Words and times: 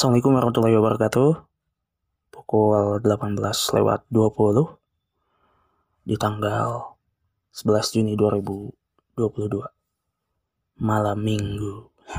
Assalamualaikum 0.00 0.32
warahmatullahi 0.32 0.76
wabarakatuh. 0.80 1.30
Pukul 2.32 3.04
18 3.04 3.36
lewat 3.76 4.08
20 4.08 4.80
di 6.08 6.16
tanggal 6.16 6.96
11 7.52 8.00
Juni 8.00 8.16
2022. 8.16 9.60
Malam 10.80 11.20
Minggu. 11.20 11.92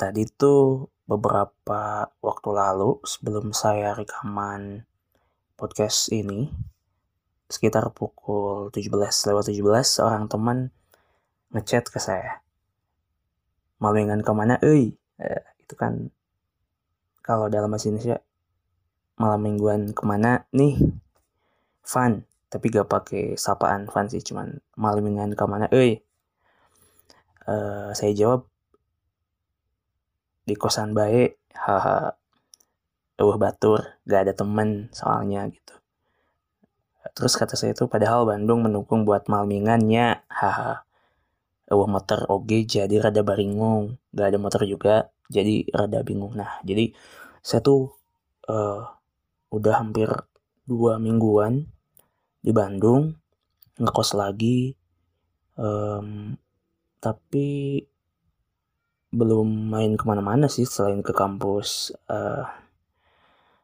Tadi 0.00 0.24
tuh 0.32 0.88
beberapa 1.04 2.08
waktu 2.24 2.48
lalu 2.48 3.04
sebelum 3.04 3.52
saya 3.52 3.92
rekaman 3.92 4.88
podcast 5.60 6.08
ini 6.08 6.48
sekitar 7.52 7.92
pukul 7.92 8.72
17 8.72 8.88
lewat 9.28 9.52
17 9.52 9.60
seorang 10.00 10.24
teman 10.24 10.72
ngechat 11.52 11.92
ke 11.92 12.00
saya. 12.00 12.40
Malingan 13.76 14.24
ke 14.24 14.32
mana, 14.32 14.56
euy? 14.64 14.96
Eh, 15.20 15.42
itu 15.62 15.74
kan 15.78 16.10
kalau 17.24 17.48
dalam 17.48 17.72
bahasa 17.72 17.88
Indonesia 17.88 18.20
malam 19.16 19.40
mingguan 19.40 19.94
ke 19.96 20.02
mana? 20.04 20.44
Nih 20.52 20.76
fun 21.84 22.24
tapi 22.52 22.70
gak 22.70 22.86
pakai 22.86 23.34
sapaan 23.34 23.90
fun 23.90 24.06
sih 24.06 24.22
cuman 24.22 24.62
malam 24.78 25.02
mingguan 25.02 25.34
ke 25.34 25.44
mana? 25.48 25.66
Eh 25.74 26.04
uh, 27.48 27.90
saya 27.96 28.12
jawab 28.14 28.46
di 30.44 30.54
kosan 30.54 30.92
baik 30.92 31.40
haha 31.56 32.12
uh 33.18 33.36
batur 33.40 33.80
gak 34.04 34.28
ada 34.28 34.32
temen 34.36 34.92
soalnya 34.92 35.48
gitu. 35.48 35.74
Terus 37.14 37.36
kata 37.38 37.54
saya 37.54 37.72
itu 37.72 37.88
padahal 37.88 38.28
Bandung 38.28 38.64
mendukung 38.64 39.08
buat 39.08 39.28
malmingannya 39.30 40.24
haha 40.28 40.83
uh 41.70 41.88
motor 41.88 42.28
oge 42.28 42.66
jadi 42.68 43.00
rada 43.00 43.22
baringung. 43.24 43.96
Gak 44.12 44.34
ada 44.34 44.38
motor 44.40 44.62
juga 44.68 45.08
jadi 45.32 45.64
rada 45.72 46.00
bingung. 46.04 46.36
Nah 46.36 46.60
jadi 46.66 46.92
saya 47.44 47.60
tuh 47.64 47.92
uh, 48.48 48.82
udah 49.52 49.74
hampir 49.80 50.08
dua 50.64 50.96
mingguan 50.96 51.68
di 52.40 52.52
Bandung 52.52 53.16
ngekos 53.80 54.16
lagi 54.16 54.72
um, 55.58 56.34
tapi 57.02 57.80
belum 59.14 59.70
main 59.70 59.94
ke 59.94 60.04
mana-mana 60.08 60.50
sih 60.50 60.66
selain 60.66 61.04
ke 61.04 61.14
kampus 61.14 61.94
uh, 62.10 62.48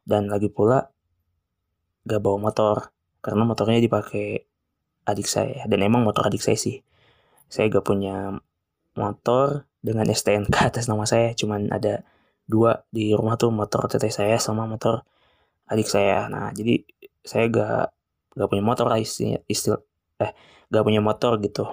dan 0.07 0.31
lagi 0.31 0.47
pula 0.47 0.87
gak 2.07 2.21
bawa 2.23 2.49
motor 2.49 2.89
karena 3.21 3.43
motornya 3.45 3.83
dipakai 3.83 4.41
adik 5.05 5.27
saya 5.27 5.67
dan 5.67 5.83
emang 5.83 6.07
motor 6.07 6.25
adik 6.25 6.41
saya 6.41 6.57
sih 6.57 6.79
saya 7.51 7.67
gak 7.67 7.83
punya 7.83 8.39
motor 8.95 9.67
dengan 9.83 10.07
STNK 10.07 10.55
atas 10.71 10.87
nama 10.87 11.03
saya 11.03 11.35
cuman 11.35 11.67
ada 11.67 12.07
dua 12.47 12.87
di 12.89 13.11
rumah 13.11 13.35
tuh 13.35 13.51
motor 13.51 13.91
teteh 13.91 14.11
saya 14.11 14.39
sama 14.39 14.63
motor 14.63 15.03
adik 15.67 15.87
saya. 15.87 16.31
Nah 16.31 16.55
jadi 16.55 16.83
saya 17.21 17.45
gak 17.51 17.83
gak 18.39 18.49
punya 18.49 18.63
motor 18.63 18.87
lah 18.87 18.99
istilah, 18.99 19.43
istilah 19.51 19.81
eh 20.23 20.31
gak 20.71 20.83
punya 20.87 21.03
motor 21.03 21.35
gitu. 21.43 21.67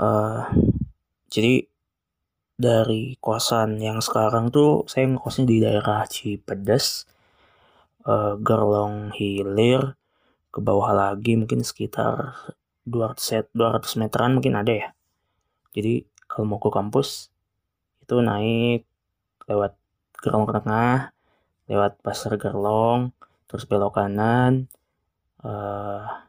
Uh, 0.00 0.48
jadi 1.28 1.68
dari 2.60 3.16
kosan 3.20 3.80
yang 3.80 4.00
sekarang 4.04 4.52
tuh 4.52 4.84
saya 4.88 5.08
ngekosnya 5.08 5.44
di 5.48 5.56
daerah 5.64 6.04
Cipedes 6.08 7.08
uh, 8.04 8.36
Gerlong 8.40 9.12
Hilir 9.16 9.96
ke 10.52 10.60
bawah 10.60 10.92
lagi 10.92 11.40
mungkin 11.40 11.64
sekitar 11.64 12.36
200 12.90 13.16
set 13.22 13.46
200 13.54 14.00
meteran 14.02 14.34
mungkin 14.34 14.58
ada 14.58 14.72
ya. 14.74 14.88
Jadi 15.70 16.02
kalau 16.26 16.56
mau 16.56 16.58
ke 16.58 16.70
kampus 16.74 17.30
itu 18.02 18.18
naik 18.18 18.82
lewat 19.46 19.78
Gerlong 20.18 20.50
Tengah 20.50 21.14
lewat 21.70 22.02
Pasar 22.02 22.34
Gerlong 22.34 23.14
terus 23.46 23.62
belok 23.66 23.98
kanan 23.98 24.66
uh, 25.46 26.26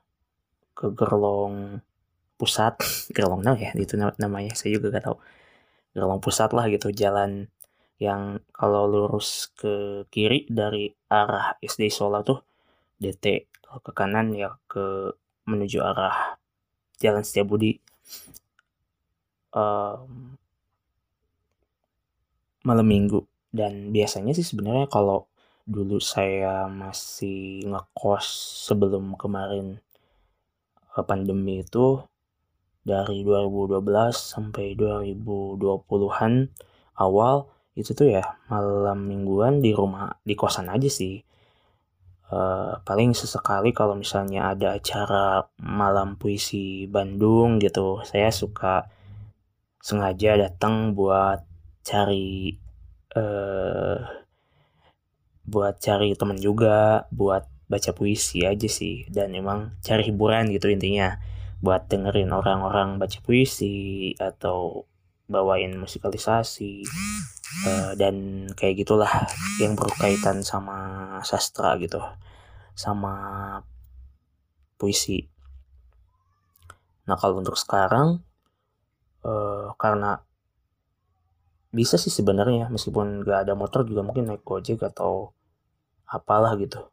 ke 0.77 0.93
Gerlong 0.93 1.81
Pusat. 2.37 2.77
Gerlong 3.17 3.41
nah 3.41 3.57
ya? 3.57 3.73
Itu 3.73 3.97
namanya 3.97 4.53
saya 4.53 4.77
juga 4.77 4.93
gak 4.93 5.05
tahu. 5.09 5.17
Gerlong 5.97 6.21
Pusat 6.21 6.49
lah 6.53 6.65
gitu 6.69 6.93
jalan 6.93 7.49
yang 8.01 8.41
kalau 8.49 8.89
lurus 8.89 9.53
ke 9.53 10.05
kiri 10.09 10.49
dari 10.49 10.89
arah 11.13 11.53
SD 11.61 11.93
Solo 11.93 12.25
tuh 12.25 12.41
DT 12.97 13.45
ke 13.61 13.91
kanan 13.93 14.33
ya 14.33 14.57
ke 14.65 15.13
menuju 15.45 15.79
arah 15.85 16.40
Jalan 17.01 17.25
Setiabudi 17.25 17.81
um, 19.57 20.37
malam 22.61 22.87
minggu. 22.87 23.25
Dan 23.51 23.91
biasanya 23.91 24.31
sih 24.31 24.45
sebenarnya 24.47 24.87
kalau 24.87 25.27
dulu 25.67 25.99
saya 25.99 26.69
masih 26.71 27.67
ngekos 27.67 28.25
sebelum 28.69 29.17
kemarin 29.19 29.81
uh, 30.95 31.03
pandemi 31.03 31.65
itu 31.65 32.01
dari 32.81 33.21
2012 33.21 33.81
sampai 34.15 34.73
2020-an 34.73 36.33
awal 36.97 37.45
itu 37.77 37.93
tuh 37.93 38.09
ya 38.09 38.25
malam 38.49 39.05
mingguan 39.05 39.61
di 39.61 39.71
rumah 39.71 40.17
di 40.25 40.33
kosan 40.33 40.67
aja 40.67 40.89
sih 40.89 41.21
uh, 42.31 42.79
paling 42.87 43.11
sesekali 43.13 43.75
kalau 43.75 43.93
misalnya 43.99 44.55
ada 44.55 44.79
acara 44.79 45.45
malam 45.59 46.15
puisi 46.15 46.87
Bandung 46.87 47.59
gitu 47.59 48.01
saya 48.07 48.31
suka 48.31 48.87
sengaja 49.83 50.39
datang 50.39 50.95
buat 50.95 51.43
cari 51.83 52.55
uh, 53.17 53.99
buat 55.45 55.75
cari 55.83 56.15
teman 56.15 56.39
juga 56.39 57.09
buat 57.11 57.49
baca 57.71 57.91
puisi 57.95 58.43
aja 58.43 58.67
sih. 58.67 59.07
Dan 59.07 59.31
emang 59.35 59.75
cari 59.79 60.07
hiburan 60.07 60.51
gitu 60.51 60.67
intinya 60.67 61.17
buat 61.63 61.87
dengerin 61.87 62.35
orang-orang 62.35 62.99
baca 62.99 63.19
puisi 63.23 64.11
atau 64.17 64.85
bawain 65.31 65.71
musikalisasi 65.79 66.83
uh, 67.67 67.91
dan 67.99 68.47
kayak 68.55 68.83
gitulah 68.85 69.11
yang 69.59 69.75
berkaitan 69.75 70.41
sama 70.41 71.19
sastra 71.21 71.75
gitu 71.77 71.99
sama 72.75 73.13
puisi. 74.79 75.27
Nah 77.05 77.15
kalau 77.19 77.37
untuk 77.37 77.59
sekarang 77.59 78.23
uh, 79.25 79.75
karena 79.77 80.21
bisa 81.71 81.95
sih 81.95 82.11
sebenarnya 82.11 82.67
meskipun 82.67 83.23
gak 83.23 83.47
ada 83.47 83.53
motor 83.55 83.87
juga 83.87 84.03
mungkin 84.03 84.27
naik 84.27 84.43
gojek 84.43 84.83
atau 84.83 85.31
apalah 86.03 86.57
gitu. 86.59 86.83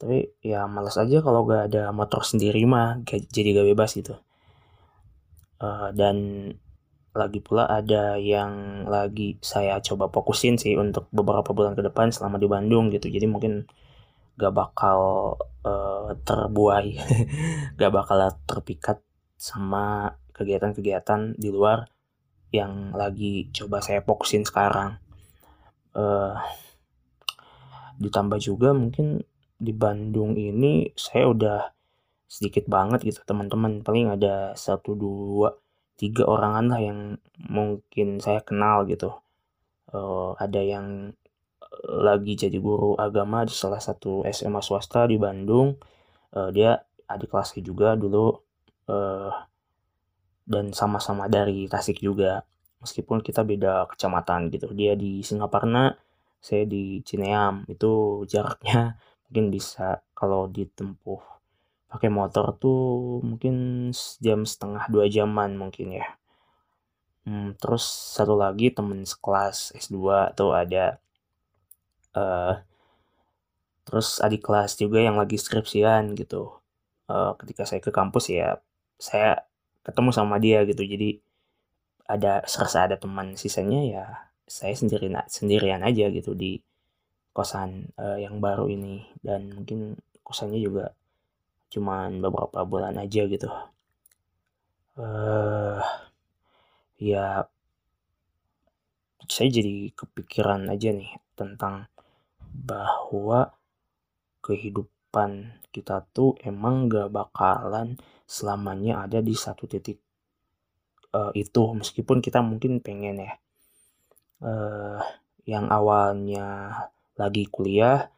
Tapi 0.00 0.32
ya 0.40 0.64
malas 0.64 0.96
aja 0.96 1.20
kalau 1.20 1.44
gak 1.44 1.72
ada 1.72 1.92
motor 1.92 2.24
sendiri 2.24 2.64
mah 2.64 3.04
jadi 3.04 3.60
gak 3.60 3.68
bebas 3.76 3.92
gitu. 3.92 4.16
Uh, 5.60 5.92
dan 5.92 6.16
lagi 7.10 7.42
pula 7.42 7.66
ada 7.66 8.14
yang 8.14 8.84
lagi 8.86 9.34
saya 9.42 9.82
coba 9.82 10.06
fokusin 10.06 10.54
sih 10.54 10.78
untuk 10.78 11.10
beberapa 11.10 11.50
bulan 11.50 11.74
ke 11.74 11.82
depan 11.82 12.14
selama 12.14 12.38
di 12.38 12.46
Bandung 12.46 12.90
gitu. 12.94 13.10
Jadi 13.10 13.26
mungkin 13.26 13.66
gak 14.38 14.54
bakal 14.54 15.00
uh, 15.66 16.14
terbuai 16.22 16.96
gak 17.80 17.92
bakal 17.92 18.18
terpikat 18.46 19.02
sama 19.34 20.14
kegiatan-kegiatan 20.32 21.34
di 21.36 21.48
luar 21.50 21.90
yang 22.54 22.94
lagi 22.94 23.50
coba 23.50 23.82
saya 23.82 24.06
fokusin 24.06 24.46
sekarang. 24.46 24.98
Uh, 25.90 26.38
ditambah 27.98 28.38
juga 28.38 28.70
mungkin 28.70 29.26
di 29.60 29.74
Bandung 29.74 30.38
ini 30.38 30.94
saya 30.94 31.28
udah 31.28 31.60
sedikit 32.30 32.70
banget 32.70 33.02
gitu 33.02 33.26
teman-teman. 33.26 33.82
Paling 33.82 34.14
ada 34.14 34.54
satu 34.54 34.94
dua 34.94 35.50
tiga 36.00 36.24
orangan 36.24 36.64
lah 36.72 36.80
yang 36.80 37.20
mungkin 37.36 38.24
saya 38.24 38.40
kenal 38.40 38.88
gitu. 38.88 39.12
Uh, 39.92 40.32
ada 40.40 40.64
yang 40.64 41.12
lagi 41.84 42.34
jadi 42.40 42.56
guru 42.56 42.96
agama 42.96 43.44
di 43.44 43.52
salah 43.52 43.78
satu 43.84 44.24
SMA 44.32 44.64
swasta 44.64 45.04
di 45.04 45.20
Bandung. 45.20 45.76
Uh, 46.32 46.48
dia 46.48 46.80
adik 47.04 47.28
kelasnya 47.28 47.60
juga 47.60 47.98
dulu 48.00 48.32
uh, 48.88 49.34
dan 50.48 50.72
sama-sama 50.72 51.28
dari 51.28 51.68
Tasik 51.68 52.00
juga. 52.00 52.40
Meskipun 52.80 53.20
kita 53.20 53.44
beda 53.44 53.84
kecamatan 53.92 54.48
gitu. 54.48 54.72
Dia 54.72 54.96
di 54.96 55.20
Singaparna 55.20 55.92
saya 56.40 56.64
di 56.64 57.04
Cineam. 57.04 57.68
Itu 57.68 58.24
jaraknya 58.24 58.96
mungkin 59.28 59.52
bisa 59.52 60.00
kalau 60.16 60.48
ditempuh 60.48 61.39
pakai 61.90 62.06
motor 62.06 62.54
tuh 62.54 63.18
mungkin 63.26 63.54
jam 64.22 64.46
setengah 64.46 64.86
dua 64.86 65.10
jaman 65.10 65.58
mungkin 65.58 65.98
ya. 65.98 66.06
Hmm, 67.26 67.52
terus 67.60 67.84
satu 68.16 68.38
lagi 68.38 68.72
temen 68.72 69.04
sekelas 69.04 69.76
S2 69.76 70.32
tuh 70.38 70.56
ada 70.56 71.02
uh, 72.16 72.54
terus 73.84 74.22
adik 74.22 74.46
kelas 74.46 74.78
juga 74.78 75.02
yang 75.02 75.18
lagi 75.18 75.36
skripsian 75.36 76.14
gitu. 76.14 76.54
Uh, 77.10 77.34
ketika 77.42 77.66
saya 77.66 77.82
ke 77.82 77.90
kampus 77.90 78.30
ya 78.30 78.62
saya 78.96 79.42
ketemu 79.82 80.10
sama 80.14 80.38
dia 80.38 80.62
gitu. 80.64 80.86
Jadi 80.86 81.18
ada 82.06 82.42
serasa 82.46 82.86
ada 82.86 82.96
teman 82.96 83.34
sisanya 83.34 83.80
ya 83.82 84.04
saya 84.46 84.74
sendiri 84.74 85.10
sendirian 85.30 85.82
aja 85.82 86.06
gitu 86.10 86.34
di 86.38 86.62
kosan 87.34 87.90
uh, 87.98 88.18
yang 88.18 88.38
baru 88.38 88.70
ini. 88.70 89.10
Dan 89.20 89.50
mungkin 89.58 89.98
kosannya 90.22 90.62
juga 90.62 90.94
cuman 91.70 92.18
beberapa 92.18 92.66
bulan 92.66 92.98
aja 92.98 93.22
gitu. 93.30 93.48
Uh, 94.98 95.80
ya 97.00 97.46
saya 99.30 99.48
jadi 99.48 99.94
kepikiran 99.94 100.66
aja 100.68 100.90
nih 100.90 101.14
tentang 101.38 101.86
bahwa 102.50 103.54
kehidupan 104.42 105.54
kita 105.70 106.02
tuh 106.10 106.34
emang 106.42 106.90
gak 106.90 107.14
bakalan 107.14 107.94
selamanya 108.26 109.06
ada 109.06 109.22
di 109.22 109.32
satu 109.38 109.70
titik 109.70 110.02
uh, 111.14 111.30
itu. 111.38 111.62
Meskipun 111.78 112.18
kita 112.18 112.42
mungkin 112.42 112.82
pengen 112.82 113.22
ya. 113.22 113.32
Uh, 114.40 114.98
yang 115.44 115.68
awalnya 115.68 116.72
lagi 117.20 117.44
kuliah 117.46 118.08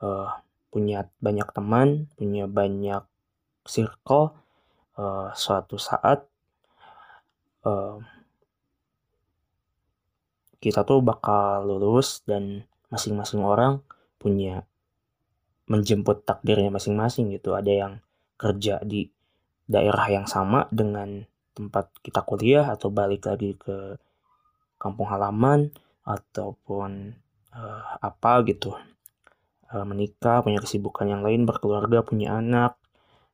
uh, 0.00 0.30
punya 0.68 1.08
banyak 1.20 1.48
teman 1.52 2.06
punya 2.16 2.44
banyak 2.44 3.02
circle 3.64 4.36
uh, 5.00 5.32
suatu 5.32 5.80
saat 5.80 6.24
uh, 7.64 7.98
kita 10.58 10.82
tuh 10.82 10.98
bakal 11.00 11.62
lulus 11.64 12.26
dan 12.26 12.66
masing-masing 12.90 13.46
orang 13.46 13.78
punya 14.18 14.66
menjemput 15.70 16.26
takdirnya 16.26 16.72
masing-masing 16.72 17.30
gitu. 17.30 17.54
Ada 17.54 17.72
yang 17.86 17.92
kerja 18.34 18.82
di 18.82 19.06
daerah 19.68 20.08
yang 20.10 20.26
sama 20.26 20.66
dengan 20.72 21.22
tempat 21.54 21.92
kita 22.02 22.24
kuliah 22.24 22.66
atau 22.72 22.88
balik 22.90 23.28
lagi 23.28 23.54
ke 23.54 24.00
kampung 24.80 25.06
halaman 25.06 25.70
ataupun 26.02 27.14
uh, 27.54 27.82
apa 28.00 28.42
gitu. 28.48 28.74
Uh, 29.68 29.84
menikah, 29.84 30.40
punya 30.40 30.64
kesibukan 30.64 31.04
yang 31.04 31.20
lain, 31.20 31.44
berkeluarga, 31.44 32.00
punya 32.00 32.40
anak 32.40 32.80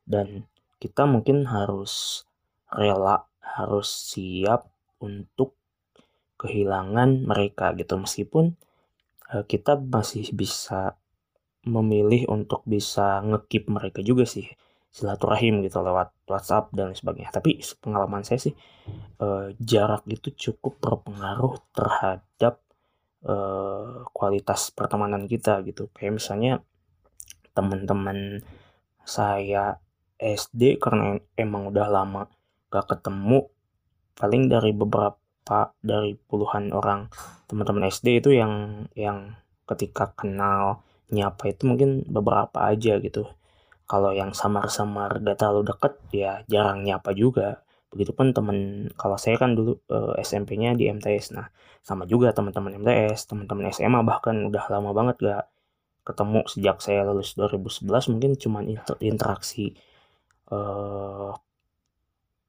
dan 0.03 0.43
kita 0.83 1.07
mungkin 1.07 1.47
harus 1.47 2.25
rela, 2.67 3.25
harus 3.39 3.87
siap 3.87 4.67
untuk 4.99 5.55
kehilangan 6.35 7.23
mereka 7.23 7.71
gitu 7.79 7.95
meskipun 7.95 8.59
uh, 9.31 9.43
kita 9.47 9.79
masih 9.79 10.27
bisa 10.35 10.99
memilih 11.65 12.29
untuk 12.29 12.61
bisa 12.67 13.23
ngekip 13.25 13.71
mereka 13.71 14.05
juga 14.05 14.27
sih 14.27 14.45
silaturahim 14.95 15.59
gitu 15.65 15.83
lewat 15.83 16.13
WhatsApp 16.29 16.71
dan 16.71 16.95
sebagainya. 16.95 17.33
Tapi 17.33 17.59
pengalaman 17.83 18.23
saya 18.23 18.39
sih 18.39 18.55
uh, 19.19 19.51
jarak 19.59 20.07
itu 20.07 20.31
cukup 20.31 20.79
berpengaruh 20.79 21.59
terhadap 21.75 22.63
uh, 23.25 24.05
kualitas 24.13 24.71
pertemanan 24.71 25.25
kita 25.25 25.61
gitu. 25.65 25.89
Kayak 25.91 26.21
misalnya 26.21 26.53
teman-teman 27.55 28.45
saya 29.05 29.79
SD 30.15 30.79
karena 30.79 31.19
emang 31.35 31.69
udah 31.69 31.87
lama 31.91 32.31
gak 32.71 32.97
ketemu 32.97 33.51
paling 34.15 34.47
dari 34.47 34.71
beberapa 34.71 35.75
dari 35.83 36.15
puluhan 36.15 36.71
orang 36.71 37.11
teman-teman 37.45 37.91
SD 37.91 38.23
itu 38.23 38.31
yang 38.33 38.87
yang 38.95 39.35
ketika 39.67 40.15
kenal 40.15 40.81
nyapa 41.11 41.51
itu 41.51 41.67
mungkin 41.67 42.07
beberapa 42.07 42.65
aja 42.65 42.97
gitu 42.97 43.29
kalau 43.85 44.15
yang 44.15 44.33
samar-samar 44.33 45.21
gak 45.21 45.37
terlalu 45.37 45.69
deket 45.69 45.93
ya 46.09 46.33
jarang 46.49 46.81
nyapa 46.81 47.13
juga 47.13 47.64
begitupun 47.95 48.35
temen 48.35 48.91
kalau 48.99 49.15
saya 49.15 49.39
kan 49.39 49.55
dulu 49.55 49.79
uh, 49.89 50.13
eh, 50.19 50.23
SMP-nya 50.27 50.75
di 50.75 50.91
MTS 50.91 51.31
nah 51.31 51.47
sama 51.79 52.03
juga 52.03 52.35
teman-teman 52.35 52.75
MTS 52.83 53.31
teman-teman 53.31 53.71
SMA 53.71 54.03
bahkan 54.03 54.35
udah 54.51 54.63
lama 54.67 54.91
banget 54.91 55.15
gak 55.23 55.45
ketemu 56.05 56.39
sejak 56.45 56.77
saya 56.83 57.01
lulus 57.07 57.33
2011 57.39 58.11
mungkin 58.13 58.31
cuman 58.37 58.63
inter 58.69 58.95
interaksi 59.01 59.73
uh, 60.53 61.33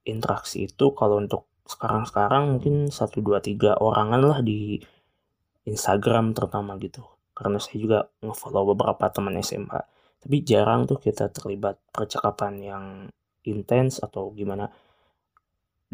interaksi 0.05 0.69
itu 0.69 0.93
kalau 0.93 1.23
untuk 1.23 1.49
sekarang-sekarang 1.67 2.59
mungkin 2.59 2.91
satu 2.93 3.25
dua 3.25 3.41
tiga 3.41 3.79
orangan 3.81 4.23
lah 4.23 4.39
di 4.45 4.79
Instagram 5.67 6.31
terutama 6.31 6.79
gitu. 6.79 7.03
Karena 7.35 7.59
saya 7.59 7.79
juga 7.83 7.99
ngefollow 8.23 8.71
beberapa 8.71 9.11
teman 9.11 9.35
SMA 9.43 9.83
tapi 10.27 10.43
jarang 10.43 10.91
tuh 10.91 10.99
kita 10.99 11.31
terlibat 11.31 11.79
percakapan 11.95 12.53
yang 12.59 12.85
intens 13.47 14.03
atau 14.03 14.35
gimana 14.35 14.67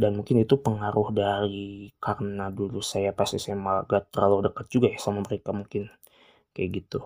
dan 0.03 0.13
mungkin 0.19 0.37
itu 0.45 0.55
pengaruh 0.67 1.09
dari 1.15 1.95
karena 2.05 2.51
dulu 2.59 2.81
saya 2.83 3.11
pas 3.19 3.31
SMA 3.43 3.87
gak 3.91 4.11
terlalu 4.13 4.51
dekat 4.51 4.67
juga 4.75 4.87
ya 4.95 4.99
sama 4.99 5.21
mereka 5.27 5.51
mungkin 5.55 5.83
kayak 6.55 6.71
gitu. 6.83 7.01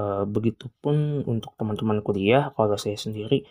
E, 0.00 0.04
begitupun 0.34 0.96
untuk 1.32 1.52
teman-teman 1.60 1.98
kuliah 2.06 2.50
kalau 2.56 2.76
saya 2.80 2.96
sendiri 2.96 3.44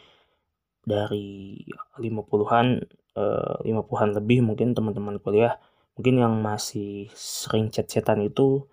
dari 0.83 1.63
50-an 1.95 2.67
eh, 3.15 3.55
lima 3.63 3.81
puluhan 3.87 4.11
lebih 4.19 4.43
mungkin 4.43 4.75
teman-teman 4.75 5.15
kuliah 5.23 5.55
mungkin 5.95 6.15
yang 6.19 6.33
masih 6.43 7.07
sering 7.15 7.71
chat-chatan 7.71 8.19
itu 8.27 8.67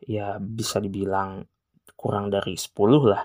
ya 0.00 0.40
bisa 0.40 0.80
dibilang 0.80 1.44
kurang 2.00 2.32
dari 2.32 2.56
10 2.56 3.12
lah 3.12 3.22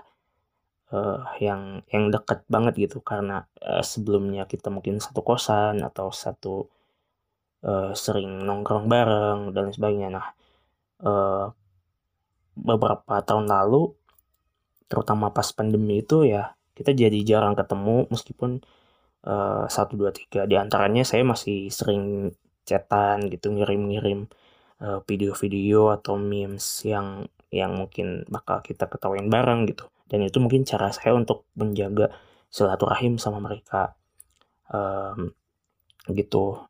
uh, 0.92 1.22
yang 1.42 1.82
yang 1.90 2.10
dekat 2.10 2.42
banget 2.50 2.88
gitu. 2.90 2.98
Karena 3.02 3.46
uh, 3.62 3.82
sebelumnya 3.82 4.44
kita 4.46 4.68
mungkin 4.70 4.98
satu 5.02 5.22
kosan 5.22 5.82
atau 5.82 6.10
satu 6.10 6.66
uh, 7.66 7.92
sering 7.96 8.42
nongkrong 8.44 8.86
bareng 8.90 9.54
dan 9.56 9.70
sebagainya. 9.72 10.08
Nah 10.12 10.26
uh, 11.02 11.44
beberapa 12.56 13.20
tahun 13.22 13.46
lalu 13.50 13.92
terutama 14.86 15.34
pas 15.34 15.50
pandemi 15.52 16.00
itu 16.00 16.24
ya 16.24 16.54
kita 16.76 16.94
jadi 16.94 17.18
jarang 17.26 17.58
ketemu 17.58 18.06
meskipun 18.12 18.62
satu 19.66 19.98
dua 19.98 20.14
tiga. 20.14 20.46
Di 20.46 20.54
antaranya 20.54 21.02
saya 21.02 21.26
masih 21.26 21.66
sering 21.74 22.30
chatan 22.62 23.26
gitu 23.26 23.50
ngirim-ngirim 23.50 24.30
video-video 25.02 25.90
atau 25.90 26.14
memes 26.14 26.86
yang 26.86 27.26
yang 27.54 27.78
mungkin 27.78 28.26
bakal 28.26 28.62
kita 28.62 28.90
ketawain 28.90 29.30
bareng 29.30 29.66
gitu. 29.70 29.86
Dan 30.06 30.22
itu 30.22 30.38
mungkin 30.38 30.62
cara 30.62 30.90
saya 30.94 31.14
untuk 31.14 31.46
menjaga 31.58 32.14
silaturahim 32.50 33.18
sama 33.18 33.42
mereka. 33.42 33.94
Um, 34.70 35.34
gitu. 36.10 36.62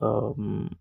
Um, 0.00 0.72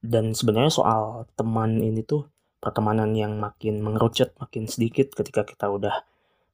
dan 0.00 0.32
sebenarnya 0.32 0.72
soal 0.72 1.28
teman 1.36 1.80
ini 1.80 2.04
tuh 2.04 2.28
pertemanan 2.60 3.12
yang 3.12 3.36
makin 3.36 3.84
mengerucut 3.84 4.32
makin 4.40 4.66
sedikit 4.66 5.12
ketika 5.12 5.44
kita 5.44 5.68
udah 5.68 6.02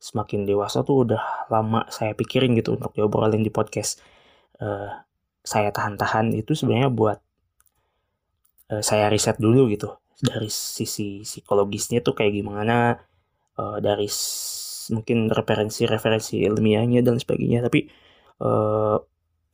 semakin 0.02 0.42
dewasa 0.42 0.82
tuh 0.82 1.06
udah 1.06 1.46
lama 1.46 1.86
saya 1.86 2.10
pikirin 2.18 2.58
gitu 2.58 2.74
untuk 2.74 2.90
diobrolin 2.98 3.42
di 3.42 3.52
podcast. 3.54 4.02
Uh, 4.58 4.90
saya 5.42 5.74
tahan-tahan 5.74 6.30
itu 6.34 6.54
sebenarnya 6.54 6.90
buat 6.90 7.18
uh, 8.70 8.82
saya 8.82 9.10
riset 9.10 9.38
dulu 9.42 9.66
gitu 9.70 10.01
dari 10.22 10.46
sisi 10.46 11.26
psikologisnya 11.26 11.98
tuh 11.98 12.14
kayak 12.14 12.32
gimana 12.38 12.94
uh, 13.58 13.78
dari 13.82 14.06
mungkin 14.94 15.26
referensi-referensi 15.30 16.46
ilmiahnya 16.46 17.02
dan 17.02 17.18
sebagainya. 17.18 17.66
Tapi 17.66 17.90
uh, 18.38 19.02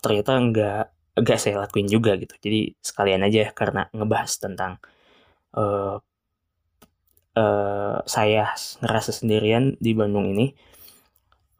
ternyata 0.04 0.32
enggak 0.36 0.84
enggak 1.16 1.38
saya 1.40 1.64
lakuin 1.64 1.88
juga 1.88 2.14
gitu. 2.20 2.36
Jadi 2.36 2.76
sekalian 2.84 3.24
aja 3.24 3.48
karena 3.56 3.88
ngebahas 3.96 4.32
tentang 4.36 4.72
uh, 5.56 5.96
uh, 7.34 7.98
saya 8.04 8.52
ngerasa 8.84 9.10
sendirian 9.16 9.74
di 9.80 9.96
Bandung 9.96 10.28
ini 10.30 10.52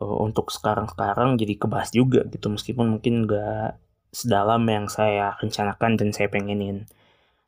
uh, 0.05 0.19
untuk 0.21 0.53
sekarang-sekarang 0.53 1.41
jadi 1.41 1.55
kebahas 1.57 1.91
juga 1.97 2.29
gitu. 2.29 2.53
Meskipun 2.53 2.99
mungkin 2.99 3.25
gak 3.25 3.81
sedalam 4.12 4.65
yang 4.69 4.87
saya 4.88 5.37
rencanakan 5.41 5.97
dan 6.00 6.09
saya 6.12 6.29
pengenin. 6.33 6.88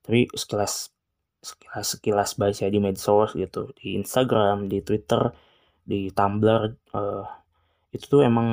Tapi 0.04 0.28
sekilas 0.32 0.92
sekilas 1.40 1.86
sekilas 1.96 2.30
baca 2.36 2.64
di 2.68 2.78
medsos 2.78 3.32
gitu 3.32 3.72
di 3.80 3.96
Instagram 3.96 4.68
di 4.68 4.84
Twitter 4.84 5.32
di 5.84 6.12
Tumblr 6.12 6.62
uh, 6.94 7.24
itu 7.90 8.04
tuh 8.06 8.22
emang 8.22 8.48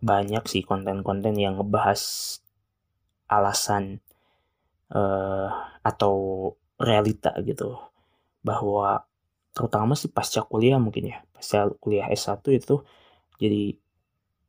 banyak 0.00 0.44
sih 0.48 0.64
konten-konten 0.64 1.36
yang 1.36 1.60
ngebahas 1.60 2.00
alasan 3.28 4.00
uh, 4.92 5.48
atau 5.84 6.14
realita 6.80 7.36
gitu. 7.44 7.76
Bahwa 8.40 9.04
terutama 9.52 9.92
sih 9.92 10.08
pasca 10.08 10.40
kuliah 10.48 10.80
mungkin 10.80 11.12
ya 11.12 11.18
pasca 11.36 11.68
kuliah 11.82 12.08
S1 12.08 12.40
itu 12.54 12.80
jadi 13.36 13.76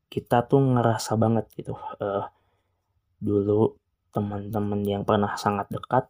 kita 0.08 0.48
tuh 0.48 0.64
ngerasa 0.80 1.20
banget 1.20 1.46
gitu. 1.60 1.76
Uh, 2.00 2.24
dulu 3.20 3.76
teman-teman 4.16 4.82
yang 4.88 5.04
pernah 5.04 5.36
sangat 5.36 5.68
dekat 5.68 6.08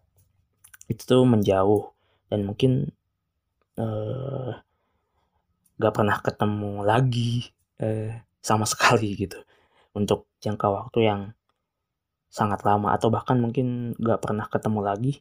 itu 0.89 1.01
tuh 1.05 1.23
menjauh. 1.23 1.93
Dan 2.29 2.45
mungkin 2.49 2.89
uh, 3.77 4.57
gak 5.79 5.93
pernah 5.95 6.17
ketemu 6.19 6.83
lagi 6.83 7.53
uh, 7.79 8.17
sama 8.41 8.65
sekali 8.71 9.15
gitu. 9.15 9.37
Untuk 9.93 10.27
jangka 10.41 10.67
waktu 10.67 10.99
yang 11.05 11.21
sangat 12.33 12.65
lama. 12.65 12.91
Atau 12.97 13.13
bahkan 13.13 13.37
mungkin 13.37 13.93
gak 14.01 14.25
pernah 14.25 14.49
ketemu 14.49 14.79
lagi. 14.81 15.13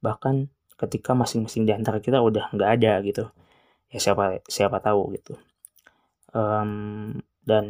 Bahkan 0.00 0.48
ketika 0.74 1.14
masing-masing 1.14 1.64
di 1.64 1.72
antara 1.72 2.02
kita 2.02 2.18
udah 2.18 2.50
nggak 2.50 2.70
ada 2.80 2.92
gitu. 3.06 3.24
Ya 3.88 3.98
siapa 4.02 4.42
siapa 4.50 4.82
tahu 4.82 5.14
gitu. 5.14 5.38
Um, 6.34 7.22
dan 7.46 7.66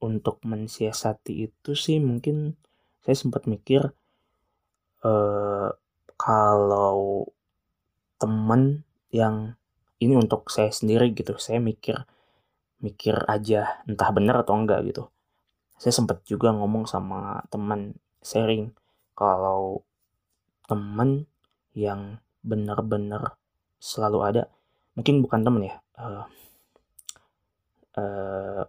untuk 0.00 0.40
mensiasati 0.42 1.46
itu 1.46 1.76
sih 1.76 2.00
mungkin 2.00 2.56
saya 3.04 3.16
sempat 3.18 3.44
mikir 3.44 3.92
uh, 5.04 5.70
kalau 6.22 7.26
temen 8.22 8.86
yang 9.10 9.58
ini 9.98 10.14
untuk 10.14 10.46
saya 10.54 10.70
sendiri 10.70 11.10
gitu 11.10 11.34
saya 11.42 11.58
mikir 11.58 12.06
mikir 12.78 13.26
aja 13.26 13.82
entah 13.90 14.10
benar 14.14 14.46
atau 14.46 14.54
enggak 14.54 14.86
gitu. 14.86 15.10
Saya 15.78 15.90
sempat 15.90 16.22
juga 16.22 16.54
ngomong 16.54 16.86
sama 16.86 17.42
teman 17.50 17.98
sharing 18.22 18.70
kalau 19.18 19.82
temen 20.70 21.26
yang 21.74 22.22
benar-benar 22.46 23.34
selalu 23.82 24.18
ada 24.22 24.42
mungkin 24.94 25.18
bukan 25.24 25.42
temen 25.42 25.62
ya 25.66 25.76
uh, 25.98 26.26
uh, 27.98 28.62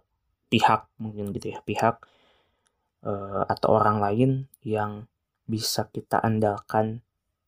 pihak 0.50 0.90
mungkin 0.98 1.30
gitu 1.30 1.54
ya 1.54 1.58
pihak 1.62 2.02
uh, 3.06 3.42
atau 3.46 3.68
orang 3.78 4.02
lain 4.02 4.30
yang 4.66 5.06
bisa 5.44 5.86
kita 5.92 6.18
andalkan 6.18 7.03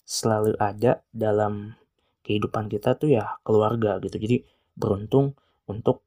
selalu 0.07 0.55
ada 0.63 1.03
dalam 1.11 1.75
kehidupan 2.23 2.71
kita 2.71 2.95
tuh 2.95 3.11
ya 3.19 3.37
keluarga 3.43 3.99
gitu. 3.99 4.17
Jadi 4.17 4.47
beruntung 4.79 5.35
untuk 5.67 6.07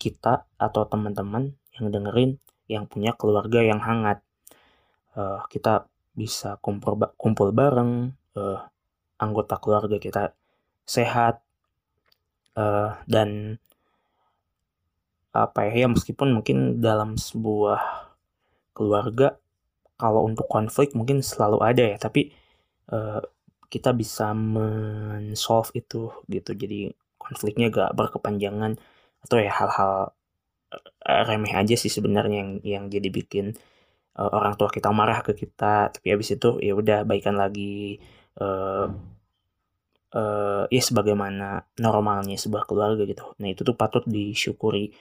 kita 0.00 0.48
atau 0.56 0.82
teman-teman 0.88 1.52
yang 1.76 1.92
dengerin 1.92 2.40
yang 2.66 2.88
punya 2.88 3.12
keluarga 3.12 3.60
yang 3.60 3.78
hangat. 3.84 4.24
Uh, 5.16 5.40
kita 5.48 5.88
bisa 6.16 6.56
kumpul 6.64 6.96
kumpul 7.16 7.52
bareng 7.52 8.16
uh, 8.36 8.60
anggota 9.20 9.56
keluarga 9.60 9.96
kita 9.96 10.32
sehat 10.84 11.40
uh, 12.56 12.96
dan 13.08 13.60
apa 15.36 15.68
ya, 15.68 15.84
ya 15.84 15.88
meskipun 15.92 16.32
mungkin 16.32 16.80
dalam 16.80 17.20
sebuah 17.20 17.80
keluarga 18.72 19.36
kalau 20.00 20.24
untuk 20.24 20.48
konflik 20.48 20.92
mungkin 20.96 21.20
selalu 21.20 21.60
ada 21.60 21.84
ya. 21.84 21.96
Tapi 22.00 22.32
uh, 22.92 23.22
kita 23.66 23.90
bisa 23.96 24.32
men-solve 24.34 25.70
itu 25.74 26.10
gitu. 26.30 26.50
Jadi 26.54 26.90
konfliknya 27.18 27.66
gak 27.74 27.92
berkepanjangan 27.98 28.78
atau 29.26 29.36
ya 29.42 29.50
hal-hal 29.50 30.14
uh, 30.72 31.22
remeh 31.26 31.54
aja 31.54 31.74
sih 31.74 31.90
sebenarnya 31.90 32.36
yang 32.42 32.50
yang 32.62 32.84
jadi 32.86 33.08
bikin 33.10 33.46
uh, 34.18 34.30
orang 34.30 34.54
tua 34.54 34.70
kita 34.70 34.90
marah 34.94 35.20
ke 35.26 35.34
kita 35.34 35.90
tapi 35.90 36.06
habis 36.14 36.30
itu 36.34 36.62
ya 36.62 36.72
udah 36.78 37.02
baikan 37.02 37.34
lagi 37.34 37.98
uh, 38.38 38.86
uh, 40.14 40.64
ya 40.70 40.82
sebagaimana 40.82 41.66
normalnya 41.82 42.36
sebuah 42.38 42.64
keluarga 42.68 43.02
gitu. 43.04 43.34
Nah 43.40 43.48
itu 43.52 43.62
tuh 43.66 43.76
patut 43.76 44.04
disyukuri. 44.06 44.94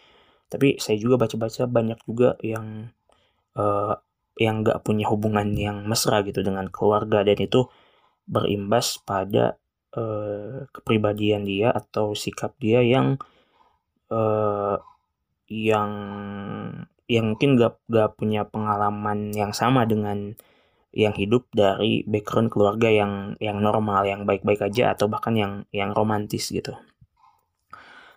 Tapi 0.46 0.78
saya 0.78 0.98
juga 1.02 1.18
baca-baca 1.26 1.66
banyak 1.66 2.00
juga 2.06 2.38
yang 2.42 2.90
uh, 3.58 3.96
yang 4.36 4.68
gak 4.68 4.84
punya 4.84 5.08
hubungan 5.08 5.56
yang 5.56 5.88
mesra 5.88 6.20
gitu 6.28 6.44
dengan 6.44 6.68
keluarga 6.68 7.24
dan 7.24 7.40
itu 7.40 7.72
berimbas 8.28 9.00
pada 9.00 9.56
uh, 9.96 10.68
kepribadian 10.76 11.48
dia 11.48 11.72
atau 11.72 12.12
sikap 12.18 12.52
dia 12.60 12.84
yang 12.84 13.16
uh, 14.12 14.78
yang 15.48 15.92
yang 17.06 17.26
mungkin 17.38 17.56
gak, 17.56 17.80
gak 17.88 18.18
punya 18.18 18.44
pengalaman 18.50 19.32
yang 19.32 19.54
sama 19.54 19.86
dengan 19.86 20.34
yang 20.96 21.12
hidup 21.12 21.52
dari 21.52 22.08
background 22.08 22.50
keluarga 22.50 22.88
yang 22.88 23.36
yang 23.44 23.60
normal, 23.60 24.08
yang 24.08 24.24
baik-baik 24.24 24.64
aja 24.64 24.96
atau 24.96 25.12
bahkan 25.12 25.36
yang 25.36 25.54
yang 25.76 25.92
romantis 25.92 26.50
gitu. 26.50 26.72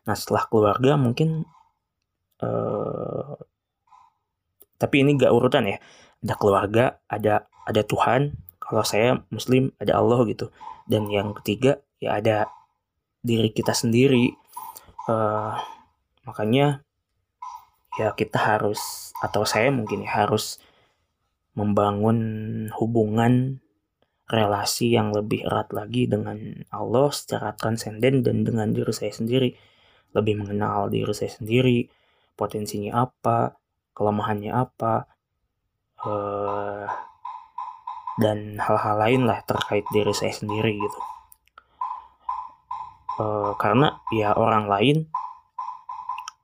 Nah 0.06 0.16
setelah 0.16 0.46
keluarga 0.46 0.94
mungkin 0.94 1.42
uh, 2.40 3.34
tapi 4.78 5.02
ini 5.02 5.18
gak 5.18 5.34
urutan 5.34 5.66
ya. 5.66 5.78
Ada 6.24 6.34
keluarga, 6.34 6.84
ada 7.06 7.46
ada 7.68 7.82
Tuhan, 7.84 8.34
kalau 8.58 8.84
saya 8.84 9.24
muslim 9.32 9.72
ada 9.80 9.96
Allah 9.96 10.24
gitu. 10.28 10.52
Dan 10.84 11.08
yang 11.08 11.32
ketiga 11.40 11.80
ya 12.02 12.20
ada 12.20 12.52
diri 13.24 13.48
kita 13.52 13.72
sendiri. 13.72 14.36
Uh, 15.08 15.56
makanya 16.28 16.84
ya 17.96 18.12
kita 18.12 18.36
harus 18.36 19.10
atau 19.24 19.42
saya 19.48 19.72
mungkin 19.72 20.04
ya 20.04 20.24
harus 20.24 20.60
membangun 21.56 22.18
hubungan 22.78 23.58
relasi 24.28 24.92
yang 24.92 25.10
lebih 25.10 25.48
erat 25.48 25.72
lagi 25.72 26.04
dengan 26.04 26.36
Allah 26.68 27.08
secara 27.10 27.56
transenden 27.56 28.20
dan 28.20 28.44
dengan 28.44 28.68
diri 28.70 28.92
saya 28.92 29.10
sendiri. 29.10 29.56
Lebih 30.12 30.44
mengenal 30.44 30.92
diri 30.92 31.10
saya 31.16 31.32
sendiri 31.32 31.88
potensinya 32.38 33.08
apa 33.08 33.58
kelemahannya 33.96 34.54
apa 34.54 35.10
uh, 36.04 36.86
dan 38.18 38.58
hal-hal 38.58 38.98
lain 38.98 39.30
lah 39.30 39.40
terkait 39.46 39.86
diri 39.94 40.10
saya 40.10 40.34
sendiri 40.34 40.74
gitu. 40.74 41.00
E, 43.14 43.24
karena 43.62 44.02
ya 44.10 44.34
orang 44.34 44.66
lain 44.66 45.06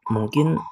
mungkin 0.07 0.63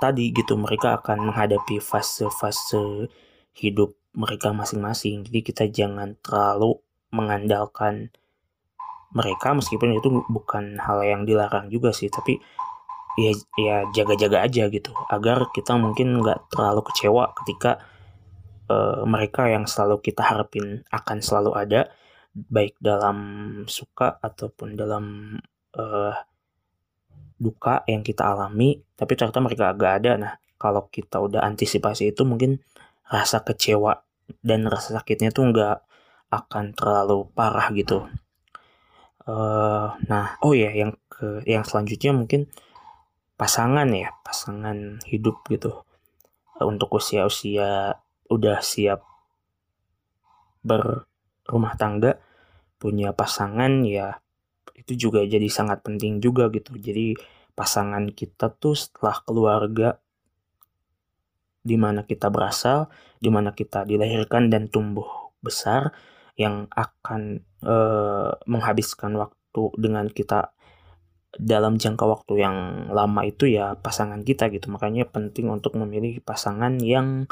tadi 0.00 0.32
gitu 0.32 0.56
mereka 0.56 0.96
akan 0.96 1.28
menghadapi 1.28 1.76
fase-fase 1.76 3.12
hidup 3.52 3.92
mereka 4.16 4.56
masing-masing. 4.56 5.28
Jadi 5.28 5.40
kita 5.44 5.68
jangan 5.68 6.16
terlalu 6.24 6.80
mengandalkan 7.12 8.08
mereka 9.12 9.52
meskipun 9.52 9.92
itu 9.92 10.08
bukan 10.30 10.80
hal 10.80 11.04
yang 11.04 11.26
dilarang 11.26 11.66
juga 11.68 11.90
sih 11.90 12.06
tapi 12.06 12.38
ya 13.18 13.32
ya 13.58 13.76
jaga-jaga 13.90 14.44
aja 14.46 14.68
gitu. 14.70 14.92
Agar 15.10 15.50
kita 15.50 15.74
mungkin 15.78 16.22
nggak 16.22 16.52
terlalu 16.52 16.82
kecewa 16.92 17.34
ketika 17.42 17.82
uh, 18.70 19.02
mereka 19.06 19.50
yang 19.50 19.66
selalu 19.66 19.98
kita 20.02 20.22
harapin 20.22 20.86
akan 20.90 21.18
selalu 21.18 21.50
ada 21.58 21.80
baik 22.30 22.78
dalam 22.78 23.18
suka 23.66 24.22
ataupun 24.22 24.78
dalam 24.78 25.34
uh, 25.74 26.14
duka 27.40 27.82
yang 27.88 28.06
kita 28.06 28.22
alami 28.30 28.78
tapi 28.94 29.16
ternyata 29.18 29.40
mereka 29.42 29.74
agak 29.74 29.92
ada. 30.02 30.12
Nah 30.20 30.32
kalau 30.60 30.86
kita 30.92 31.18
udah 31.18 31.42
antisipasi 31.42 32.12
itu 32.12 32.22
mungkin 32.28 32.60
rasa 33.08 33.42
kecewa 33.42 34.04
dan 34.44 34.68
rasa 34.70 35.00
sakitnya 35.00 35.34
tuh 35.34 35.50
nggak 35.50 35.78
akan 36.30 36.76
terlalu 36.78 37.26
parah 37.34 37.66
gitu. 37.74 38.06
Uh, 39.26 39.92
nah 40.06 40.38
oh 40.44 40.54
ya 40.54 40.70
yang 40.70 40.94
ke 41.10 41.42
yang 41.44 41.66
selanjutnya 41.66 42.14
mungkin 42.14 42.48
pasangan 43.40 43.88
ya 43.88 44.12
pasangan 44.20 45.00
hidup 45.08 45.40
gitu 45.48 45.80
untuk 46.60 47.00
usia-usia 47.00 47.96
udah 48.28 48.60
siap 48.60 49.00
berumah 50.60 51.72
tangga, 51.80 52.20
punya 52.76 53.16
pasangan 53.16 53.80
ya 53.88 54.20
itu 54.76 55.08
juga 55.08 55.24
jadi 55.24 55.48
sangat 55.48 55.80
penting 55.80 56.20
juga 56.20 56.52
gitu. 56.52 56.76
Jadi 56.76 57.16
pasangan 57.56 58.12
kita 58.12 58.52
tuh 58.52 58.76
setelah 58.76 59.16
keluarga 59.24 59.88
di 61.60 61.76
mana 61.80 62.04
kita 62.04 62.28
berasal, 62.28 62.88
di 63.20 63.28
mana 63.28 63.52
kita 63.56 63.88
dilahirkan 63.88 64.48
dan 64.52 64.68
tumbuh 64.68 65.32
besar 65.40 65.92
yang 66.36 66.68
akan 66.72 67.44
uh, 67.64 68.32
menghabiskan 68.48 69.16
waktu 69.16 69.62
dengan 69.76 70.08
kita 70.08 70.52
dalam 71.38 71.78
jangka 71.78 72.04
waktu 72.06 72.42
yang 72.42 72.56
lama 72.90 73.22
itu 73.22 73.46
ya 73.46 73.78
pasangan 73.78 74.22
kita 74.26 74.50
gitu. 74.50 74.66
Makanya 74.72 75.06
penting 75.06 75.46
untuk 75.50 75.78
memilih 75.78 76.18
pasangan 76.24 76.78
yang 76.82 77.30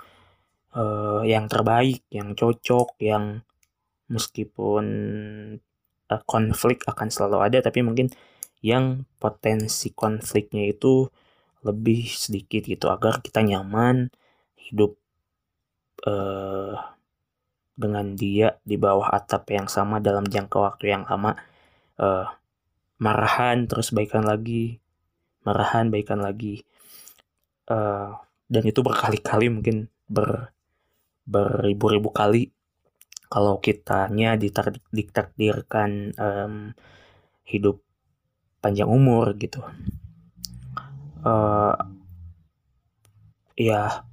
uh, 0.77 1.23
yang 1.27 1.51
terbaik, 1.51 2.07
yang 2.13 2.39
cocok, 2.39 2.95
yang 3.03 3.43
meskipun 4.07 4.85
uh, 6.11 6.23
konflik 6.25 6.87
akan 6.87 7.09
selalu 7.11 7.39
ada, 7.43 7.59
tapi 7.65 7.83
mungkin 7.83 8.13
yang 8.63 9.07
potensi 9.23 9.95
konfliknya 9.95 10.67
itu 10.67 11.07
lebih 11.63 12.07
sedikit 12.07 12.67
gitu 12.67 12.87
agar 12.91 13.19
kita 13.23 13.43
nyaman 13.43 14.11
hidup 14.55 14.95
uh, 16.07 16.75
dengan 17.79 18.19
dia 18.19 18.59
di 18.67 18.75
bawah 18.75 19.11
atap 19.15 19.55
yang 19.55 19.71
sama 19.71 20.03
dalam 20.03 20.27
jangka 20.27 20.59
waktu 20.59 20.91
yang 20.91 21.03
lama 21.07 21.39
uh, 22.03 22.27
marahan 22.99 23.67
terus 23.71 23.95
baikan 23.95 24.27
lagi. 24.27 24.83
Marahan 25.47 25.89
baikan 25.89 26.21
lagi. 26.21 26.67
Uh, 27.71 28.19
dan 28.51 28.63
itu 28.65 28.81
berkali-kali 28.83 29.49
mungkin 29.49 29.89
ber 30.11 30.53
beribu-ribu 31.29 32.11
kali. 32.11 32.51
Kalau 33.29 33.61
kitanya 33.61 34.41
ditakdirkan 34.91 36.17
um, 36.17 36.73
hidup 37.45 37.85
panjang 38.65 38.89
umur 38.89 39.37
gitu. 39.37 39.61
Uh, 41.21 41.77
ya 43.59 44.07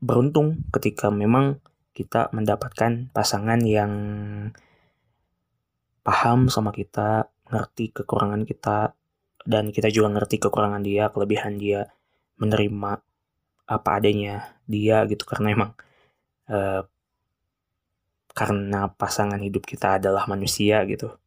beruntung 0.00 0.64
ketika 0.72 1.12
memang 1.12 1.60
kita 1.92 2.32
mendapatkan 2.32 3.12
pasangan 3.12 3.60
yang 3.60 3.92
paham 6.06 6.48
sama 6.52 6.70
kita, 6.74 7.28
ngerti 7.50 7.92
kekurangan 7.94 8.42
kita, 8.48 8.92
dan 9.44 9.72
kita 9.74 9.88
juga 9.92 10.08
ngerti 10.20 10.36
kekurangan 10.42 10.82
dia, 10.84 11.08
kelebihan 11.12 11.56
dia, 11.60 11.88
menerima 12.40 12.92
apa 13.70 13.90
adanya 13.96 14.56
dia 14.66 15.04
gitu. 15.06 15.24
Karena 15.28 15.48
emang 15.54 15.70
uh, 16.50 16.82
karena 18.30 18.88
pasangan 18.94 19.40
hidup 19.42 19.66
kita 19.66 19.98
adalah 20.00 20.24
manusia 20.30 20.82
gitu 20.86 21.20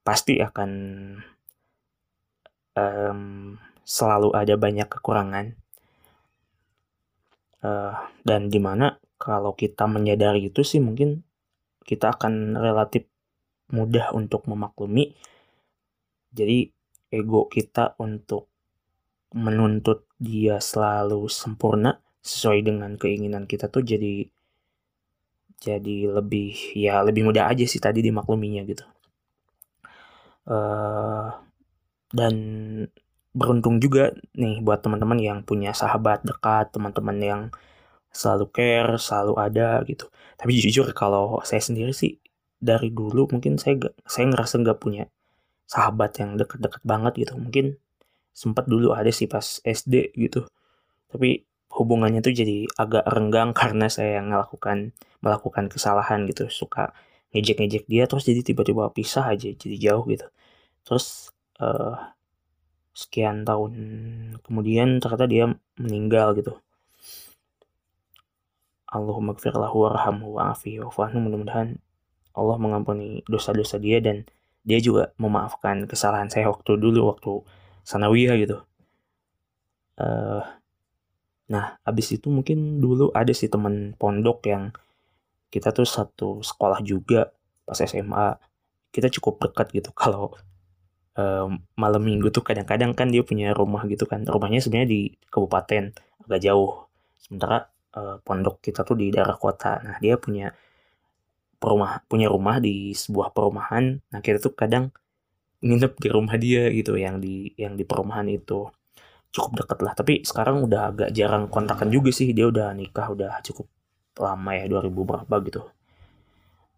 pasti 0.00 0.40
akan 0.40 0.70
um, 2.76 3.54
selalu 3.84 4.34
ada 4.34 4.54
banyak 4.56 4.88
kekurangan. 4.88 5.54
Uh, 7.60 7.92
dan 8.24 8.48
di 8.48 8.56
mana 8.56 8.96
kalau 9.20 9.52
kita 9.52 9.84
menyadari 9.84 10.48
itu 10.48 10.64
sih 10.64 10.80
mungkin 10.80 11.20
kita 11.84 12.16
akan 12.16 12.56
relatif 12.56 13.04
mudah 13.74 14.14
untuk 14.14 14.46
memaklumi 14.46 15.14
jadi 16.30 16.70
ego 17.10 17.50
kita 17.50 17.98
untuk 17.98 18.46
menuntut 19.34 20.06
dia 20.18 20.58
selalu 20.58 21.26
sempurna 21.30 21.98
sesuai 22.20 22.66
dengan 22.66 22.94
keinginan 22.98 23.46
kita 23.46 23.70
tuh 23.70 23.82
jadi 23.82 24.26
jadi 25.60 25.96
lebih 26.20 26.76
ya 26.76 27.02
lebih 27.04 27.26
mudah 27.30 27.50
aja 27.50 27.64
sih 27.66 27.78
tadi 27.82 28.02
dimakluminya 28.02 28.62
gitu 28.66 28.84
uh, 30.50 31.30
dan 32.10 32.34
beruntung 33.30 33.78
juga 33.78 34.10
nih 34.34 34.58
buat 34.58 34.82
teman-teman 34.82 35.18
yang 35.22 35.38
punya 35.46 35.70
sahabat 35.70 36.26
dekat, 36.26 36.74
teman-teman 36.74 37.16
yang 37.22 37.42
selalu 38.10 38.50
care, 38.50 38.98
selalu 38.98 39.34
ada 39.38 39.68
gitu. 39.86 40.10
Tapi 40.34 40.50
jujur 40.58 40.90
kalau 40.90 41.38
saya 41.46 41.62
sendiri 41.62 41.94
sih 41.94 42.18
dari 42.60 42.92
dulu 42.92 43.26
mungkin 43.32 43.56
saya 43.56 43.88
gak, 43.88 43.94
saya 44.04 44.28
ngerasa 44.30 44.54
nggak 44.62 44.78
punya 44.78 45.04
sahabat 45.66 46.20
yang 46.20 46.36
deket-deket 46.36 46.82
banget 46.84 47.12
gitu. 47.26 47.34
Mungkin 47.40 47.66
sempat 48.36 48.68
dulu 48.70 48.92
ada 48.94 49.10
sih 49.10 49.26
pas 49.26 49.60
SD 49.64 50.14
gitu. 50.16 50.46
Tapi 51.10 51.42
hubungannya 51.72 52.20
tuh 52.20 52.34
jadi 52.36 52.68
agak 52.78 53.04
renggang 53.08 53.50
karena 53.60 53.88
saya 53.90 54.20
melakukan 54.22 54.92
melakukan 55.24 55.66
kesalahan 55.72 56.24
gitu, 56.30 56.48
suka 56.52 56.92
ngejek-ngejek 57.32 57.84
dia 57.86 58.04
terus 58.10 58.26
jadi 58.26 58.42
tiba-tiba 58.42 58.90
pisah 58.92 59.32
aja 59.32 59.48
jadi 59.52 59.76
jauh 59.90 60.04
gitu. 60.08 60.26
Terus 60.86 61.30
uh, 61.62 61.96
sekian 62.94 63.46
tahun 63.46 63.72
kemudian 64.44 64.98
ternyata 65.00 65.26
dia 65.30 65.44
meninggal 65.78 66.34
gitu 66.36 66.58
Allahumma 68.90 69.38
gfirlahu 69.38 69.86
warhamhu 69.86 70.34
wa'afi 70.36 70.82
wa'fahnu 70.82 71.22
mudah-mudahan 71.22 71.78
Allah 72.36 72.56
mengampuni 72.56 73.22
dosa-dosa 73.26 73.76
dia 73.80 73.98
dan 73.98 74.26
dia 74.62 74.78
juga 74.78 75.10
memaafkan 75.16 75.88
kesalahan 75.88 76.28
saya 76.28 76.52
waktu 76.52 76.76
dulu 76.76 77.10
waktu 77.10 77.32
sanawiyah 77.84 78.36
gitu. 78.38 78.58
Uh, 80.00 80.44
nah 81.50 81.76
abis 81.82 82.16
itu 82.16 82.30
mungkin 82.30 82.78
dulu 82.78 83.10
ada 83.12 83.34
sih 83.34 83.50
teman 83.50 83.96
pondok 83.98 84.46
yang 84.46 84.70
kita 85.50 85.74
tuh 85.74 85.84
satu 85.84 86.40
sekolah 86.40 86.80
juga 86.86 87.34
pas 87.66 87.76
SMA 87.76 88.38
kita 88.94 89.10
cukup 89.10 89.50
dekat 89.50 89.66
gitu. 89.74 89.90
Kalau 90.00 90.34
malam 91.76 92.00
minggu 92.00 92.32
tuh 92.32 92.40
kadang-kadang 92.40 92.96
kan 92.96 93.12
dia 93.12 93.20
punya 93.20 93.52
rumah 93.52 93.84
gitu 93.84 94.08
kan. 94.08 94.24
Rumahnya 94.24 94.64
sebenarnya 94.64 94.88
di 94.88 95.00
kabupaten 95.28 95.92
agak 96.24 96.40
jauh. 96.40 96.88
Sementara 97.20 97.68
uh, 97.92 98.16
pondok 98.24 98.64
kita 98.64 98.88
tuh 98.88 98.96
di 98.96 99.12
daerah 99.12 99.36
kota. 99.36 99.84
Nah 99.84 100.00
dia 100.00 100.16
punya 100.16 100.48
perumah 101.60 102.00
punya 102.08 102.26
rumah 102.32 102.56
di 102.58 102.96
sebuah 102.96 103.36
perumahan. 103.36 104.00
Nah 104.10 104.20
kita 104.24 104.40
tuh 104.40 104.56
kadang 104.56 104.88
nginep 105.60 105.92
di 106.00 106.08
rumah 106.08 106.34
dia 106.40 106.72
gitu 106.72 106.96
yang 106.96 107.20
di 107.20 107.52
yang 107.60 107.76
di 107.76 107.84
perumahan 107.84 108.26
itu. 108.32 108.72
Cukup 109.30 109.62
deket 109.62 109.78
lah 109.86 109.92
tapi 109.94 110.24
sekarang 110.26 110.66
udah 110.66 110.90
agak 110.90 111.10
jarang 111.14 111.46
kontakan 111.52 111.92
juga 111.92 112.10
sih. 112.10 112.32
Dia 112.32 112.48
udah 112.48 112.72
nikah 112.72 113.12
udah 113.12 113.44
cukup 113.44 113.68
lama 114.18 114.50
ya 114.56 114.64
2000 114.66 114.90
berapa 114.90 115.34
gitu. 115.46 115.62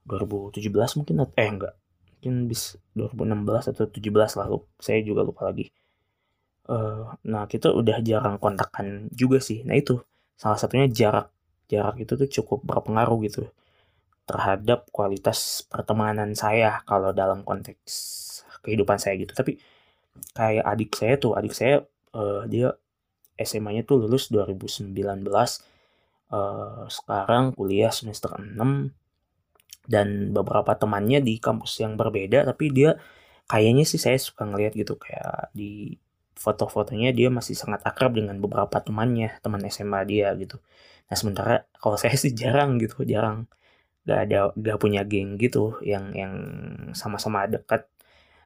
2017 0.05 0.99
mungkin 0.99 1.15
eh 1.39 1.49
enggak. 1.49 1.75
Mungkin 2.19 2.35
bis 2.51 2.77
2016 2.99 3.71
atau 3.73 3.87
17 3.87 4.41
lalu 4.43 4.59
saya 4.83 4.99
juga 5.07 5.23
lupa 5.23 5.47
lagi. 5.47 5.71
Uh, 6.63 7.11
nah 7.27 7.47
kita 7.51 7.71
udah 7.75 7.99
jarang 8.03 8.37
kontakkan 8.43 9.07
juga 9.15 9.39
sih. 9.39 9.63
Nah 9.63 9.79
itu 9.79 10.03
salah 10.35 10.59
satunya 10.59 10.91
jarak 10.91 11.31
jarak 11.71 11.97
itu 12.03 12.13
tuh 12.19 12.29
cukup 12.29 12.67
berpengaruh 12.67 13.19
gitu 13.25 13.49
terhadap 14.29 14.89
kualitas 14.95 15.67
pertemanan 15.67 16.33
saya 16.39 16.81
kalau 16.87 17.11
dalam 17.11 17.43
konteks 17.43 17.93
kehidupan 18.63 18.97
saya 18.97 19.19
gitu. 19.19 19.35
Tapi 19.35 19.59
kayak 20.37 20.65
adik 20.65 20.91
saya 20.95 21.15
tuh 21.19 21.33
adik 21.35 21.55
saya 21.57 21.83
uh, 22.15 22.45
dia 22.47 22.77
SMA-nya 23.41 23.83
tuh 23.83 24.07
lulus 24.07 24.29
2019 24.31 24.93
uh, 26.33 26.85
sekarang 26.89 27.57
kuliah 27.57 27.91
semester 27.91 28.33
6 28.37 28.57
dan 29.89 30.31
beberapa 30.31 30.73
temannya 30.79 31.19
di 31.25 31.43
kampus 31.43 31.83
yang 31.83 31.99
berbeda 31.99 32.47
tapi 32.47 32.71
dia 32.71 33.01
kayaknya 33.51 33.85
sih 33.89 33.99
saya 33.99 34.17
suka 34.21 34.47
ngeliat 34.47 34.73
gitu 34.79 34.95
kayak 34.95 35.51
di 35.57 35.99
foto-fotonya 36.39 37.11
dia 37.15 37.29
masih 37.29 37.55
sangat 37.59 37.83
akrab 37.85 38.15
dengan 38.17 38.39
beberapa 38.39 38.79
temannya 38.83 39.39
teman 39.45 39.63
SMA 39.69 40.01
dia 40.09 40.33
gitu. 40.39 40.59
Nah 41.11 41.17
sementara 41.19 41.67
kalau 41.79 41.99
saya 42.03 42.15
sih 42.15 42.33
jarang 42.35 42.79
gitu 42.79 43.03
jarang 43.07 43.47
gak 44.09 44.21
ada 44.29 44.51
gak 44.59 44.79
punya 44.83 45.03
geng 45.07 45.39
gitu 45.39 45.79
yang 45.85 46.15
yang 46.15 46.35
sama-sama 46.95 47.47
dekat. 47.47 47.87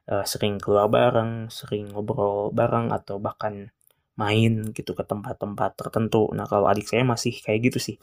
Uh, 0.07 0.23
sering 0.23 0.55
keluar 0.55 0.87
bareng 0.87 1.51
sering 1.51 1.91
ngobrol 1.91 2.47
bareng 2.55 2.95
atau 2.95 3.19
bahkan 3.19 3.67
main 4.15 4.71
gitu 4.71 4.95
ke 4.95 5.03
tempat-tempat 5.03 5.75
tertentu. 5.75 6.31
Nah 6.31 6.47
kalau 6.47 6.71
adik 6.71 6.87
saya 6.87 7.03
masih 7.03 7.35
kayak 7.43 7.71
gitu 7.71 7.79
sih. 7.91 7.97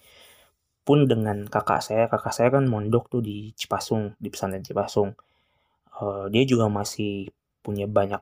Pun 0.84 1.08
dengan 1.08 1.48
kakak 1.48 1.80
saya 1.80 2.04
kakak 2.12 2.34
saya 2.36 2.48
kan 2.52 2.68
mondok 2.68 3.08
tuh 3.08 3.24
di 3.24 3.56
Cipasung 3.56 4.12
di 4.20 4.28
pesantren 4.28 4.60
Cipasung. 4.60 5.16
Uh, 5.96 6.28
dia 6.28 6.44
juga 6.44 6.68
masih 6.68 7.32
punya 7.64 7.88
banyak 7.88 8.20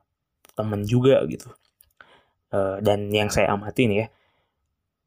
temen 0.55 0.87
juga 0.87 1.19
gitu. 1.27 1.51
Uh, 2.55 2.79
dan 2.85 3.11
yang 3.11 3.33
saya 3.35 3.51
amati 3.51 3.91
nih 3.91 3.99
ya 4.05 4.09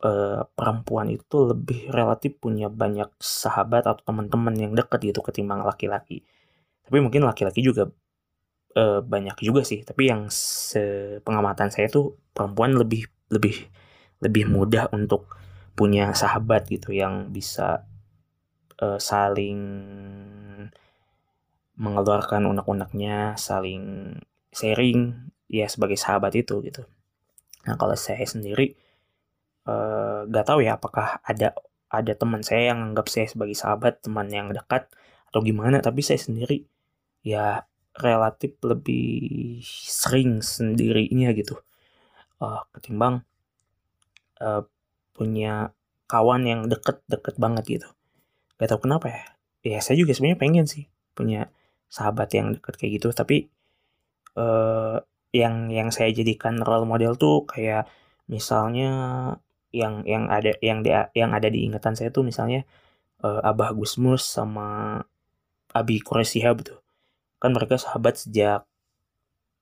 uh, 0.04 0.44
perempuan 0.58 1.08
itu 1.14 1.48
lebih 1.48 1.94
relatif 1.94 2.36
punya 2.42 2.68
banyak 2.68 3.08
sahabat 3.22 3.88
atau 3.88 4.02
teman-teman 4.04 4.56
yang 4.58 4.72
dekat 4.76 5.00
gitu 5.06 5.22
ketimbang 5.24 5.64
laki-laki 5.64 6.26
tapi 6.86 6.98
mungkin 7.00 7.24
laki-laki 7.24 7.64
juga 7.64 7.88
uh, 8.76 9.00
banyak 9.00 9.38
juga 9.40 9.64
sih 9.64 9.86
tapi 9.86 10.12
yang 10.12 10.28
sepengamatan 10.28 11.72
saya 11.72 11.88
tuh 11.88 12.20
perempuan 12.36 12.76
lebih 12.76 13.08
lebih 13.32 13.70
lebih 14.24 14.48
mudah 14.48 14.90
untuk 14.96 15.32
punya 15.76 16.16
sahabat 16.16 16.72
gitu 16.72 16.96
yang 16.96 17.36
bisa 17.36 17.84
uh, 18.80 19.00
saling 19.00 19.60
mengeluarkan 21.76 22.48
unek-uneknya, 22.48 23.36
saling 23.36 24.16
sharing 24.56 25.28
ya 25.52 25.68
sebagai 25.68 26.00
sahabat 26.00 26.32
itu 26.40 26.64
gitu. 26.64 26.88
Nah 27.68 27.76
kalau 27.76 28.00
saya 28.00 28.24
sendiri 28.24 28.80
uh, 29.66 30.26
eh, 30.26 30.32
gak 30.32 30.46
tahu 30.48 30.60
ya 30.66 30.78
apakah 30.78 31.20
ada 31.26 31.54
ada 31.90 32.14
teman 32.18 32.42
saya 32.42 32.74
yang 32.76 32.92
anggap 32.92 33.08
saya 33.08 33.30
sebagai 33.30 33.56
sahabat, 33.56 34.04
teman 34.04 34.28
yang 34.28 34.52
dekat 34.52 34.90
atau 35.30 35.40
gimana, 35.46 35.80
tapi 35.80 36.02
saya 36.02 36.20
sendiri 36.20 36.66
ya 37.26 37.64
relatif 37.96 38.60
lebih 38.62 39.62
sering 39.72 40.44
sendirinya 40.44 41.32
gitu 41.32 41.56
uh, 42.44 42.62
ketimbang 42.76 43.24
uh, 44.44 44.64
punya 45.16 45.72
kawan 46.06 46.44
yang 46.46 46.62
deket-deket 46.68 47.36
banget 47.40 47.64
gitu. 47.80 47.90
Gak 48.60 48.70
tau 48.72 48.82
kenapa 48.84 49.08
ya. 49.10 49.24
Ya 49.66 49.80
saya 49.82 49.98
juga 49.98 50.14
sebenarnya 50.14 50.40
pengen 50.40 50.66
sih 50.70 50.86
punya 51.18 51.50
sahabat 51.90 52.30
yang 52.36 52.54
deket 52.60 52.76
kayak 52.78 52.92
gitu. 53.02 53.10
Tapi 53.16 53.48
uh, 54.38 55.02
yang 55.34 55.72
yang 55.72 55.90
saya 55.92 56.12
jadikan 56.14 56.62
role 56.62 56.88
model 56.88 57.18
tuh 57.18 57.48
kayak 57.48 57.90
misalnya 58.30 58.92
yang 59.76 60.08
yang 60.08 60.32
ada 60.32 60.56
yang 60.64 60.80
di, 60.80 60.92
yang 61.12 61.32
ada 61.36 61.48
di 61.52 61.68
ingatan 61.68 61.94
saya 62.00 62.10
tuh 62.16 62.24
misalnya 62.24 62.64
uh, 63.20 63.44
Abah 63.44 63.76
Gusmus 63.76 64.24
sama 64.24 65.00
Abi 65.76 66.00
Quraisyhab 66.00 66.64
tuh. 66.64 66.80
Kan 67.44 67.52
mereka 67.52 67.76
sahabat 67.76 68.16
sejak 68.24 68.64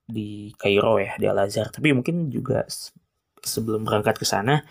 di 0.05 0.53
Kairo 0.61 1.01
ya, 1.01 1.17
di 1.17 1.25
Al 1.25 1.41
Azhar. 1.41 1.73
Tapi 1.73 1.89
mungkin 1.97 2.29
juga 2.29 2.69
sebelum 3.43 3.83
berangkat 3.83 4.21
ke 4.21 4.25
sana 4.27 4.63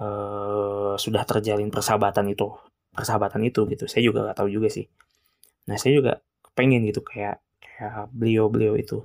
uh, 0.00 0.94
sudah 0.96 1.22
terjalin 1.24 1.72
persahabatan 1.72 2.28
itu 2.32 2.52
persahabatan 2.92 3.44
itu 3.44 3.68
gitu 3.68 3.84
saya 3.88 4.02
juga 4.04 4.24
nggak 4.24 4.38
tahu 4.40 4.48
juga 4.48 4.68
sih 4.72 4.88
nah 5.68 5.76
saya 5.76 6.00
juga 6.00 6.12
pengen 6.56 6.84
gitu 6.88 7.04
kayak 7.04 7.42
kayak 7.60 8.08
beliau 8.12 8.48
beliau 8.48 8.74
itu 8.76 9.04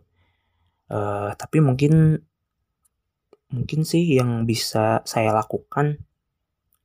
uh, 0.91 1.31
tapi 1.35 1.59
mungkin 1.59 2.23
mungkin 3.51 3.83
sih 3.83 4.17
yang 4.17 4.47
bisa 4.47 5.03
saya 5.03 5.35
lakukan 5.35 5.99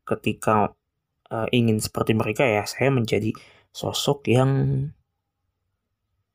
ketika 0.07 0.75
uh, 1.31 1.49
ingin 1.51 1.79
seperti 1.83 2.15
mereka 2.15 2.47
ya 2.47 2.63
saya 2.67 2.91
menjadi 2.91 3.35
sosok 3.75 4.31
yang 4.31 4.51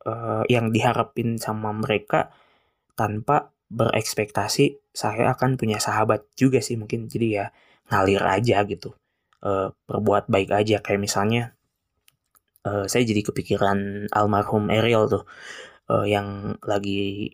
uh, 0.06 0.44
yang 0.50 0.70
diharapin 0.74 1.38
sama 1.38 1.72
mereka 1.74 2.34
tanpa 2.98 3.54
berekspektasi 3.72 4.92
saya 4.92 5.32
akan 5.32 5.56
punya 5.56 5.80
sahabat 5.80 6.28
juga 6.36 6.60
sih 6.60 6.76
mungkin. 6.76 7.08
Jadi 7.08 7.28
ya 7.40 7.50
ngalir 7.90 8.22
aja 8.22 8.64
gitu. 8.68 8.94
Uh, 9.42 9.74
berbuat 9.88 10.28
baik 10.30 10.52
aja. 10.52 10.84
Kayak 10.84 11.02
misalnya 11.02 11.44
uh, 12.68 12.86
saya 12.86 13.08
jadi 13.08 13.24
kepikiran 13.26 14.12
almarhum 14.12 14.70
Ariel 14.70 15.08
tuh 15.08 15.24
uh, 15.90 16.06
yang 16.06 16.60
lagi 16.62 17.34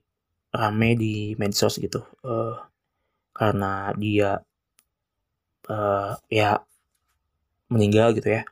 rame 0.54 0.96
di 0.96 1.34
medsos 1.42 1.82
gitu. 1.82 2.06
Uh, 2.22 2.56
karena 3.38 3.93
dia 3.93 4.41
uh, 5.69 6.17
ya 6.28 6.60
meninggal 7.69 8.17
gitu 8.17 8.41
ya. 8.41 8.43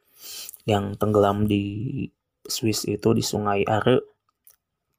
Yang 0.70 0.98
tenggelam 1.02 1.50
di 1.50 1.64
Swiss 2.46 2.86
itu 2.86 3.10
di 3.18 3.24
Sungai 3.26 3.66
Are. 3.66 4.02